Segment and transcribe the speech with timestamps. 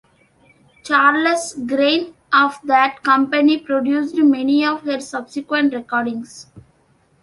[0.83, 6.47] Charles Grean of that company produced many of her subsequent recordings.